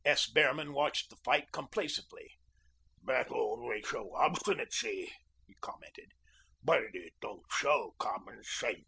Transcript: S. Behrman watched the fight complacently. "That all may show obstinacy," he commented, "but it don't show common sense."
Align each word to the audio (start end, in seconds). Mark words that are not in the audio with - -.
S. 0.03 0.25
Behrman 0.25 0.73
watched 0.73 1.11
the 1.11 1.15
fight 1.17 1.51
complacently. 1.51 2.39
"That 3.03 3.29
all 3.29 3.69
may 3.69 3.83
show 3.83 4.15
obstinacy," 4.15 5.13
he 5.45 5.53
commented, 5.61 6.11
"but 6.63 6.81
it 6.95 7.13
don't 7.21 7.45
show 7.51 7.93
common 7.99 8.43
sense." 8.43 8.79